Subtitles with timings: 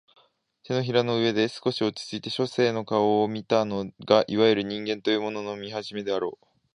[0.63, 6.47] 掌の上で少し落ちついて書生の顔を見たのがいわゆる人間というものの見始めであろう